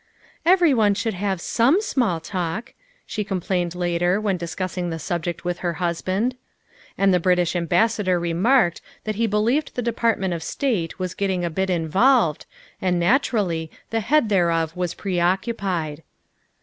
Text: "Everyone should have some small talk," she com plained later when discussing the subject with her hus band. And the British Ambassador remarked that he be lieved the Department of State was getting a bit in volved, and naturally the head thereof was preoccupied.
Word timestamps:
"Everyone 0.47 0.95
should 0.95 1.13
have 1.13 1.39
some 1.39 1.79
small 1.79 2.19
talk," 2.19 2.73
she 3.05 3.23
com 3.23 3.39
plained 3.39 3.75
later 3.75 4.19
when 4.19 4.35
discussing 4.35 4.89
the 4.89 4.97
subject 4.97 5.45
with 5.45 5.59
her 5.59 5.73
hus 5.73 6.01
band. 6.01 6.33
And 6.97 7.13
the 7.13 7.19
British 7.19 7.55
Ambassador 7.55 8.19
remarked 8.19 8.81
that 9.03 9.13
he 9.17 9.27
be 9.27 9.37
lieved 9.37 9.73
the 9.73 9.83
Department 9.83 10.33
of 10.33 10.41
State 10.41 10.97
was 10.97 11.13
getting 11.13 11.45
a 11.45 11.51
bit 11.51 11.69
in 11.69 11.87
volved, 11.87 12.47
and 12.81 12.99
naturally 12.99 13.69
the 13.91 13.99
head 13.99 14.29
thereof 14.29 14.75
was 14.75 14.95
preoccupied. 14.95 16.01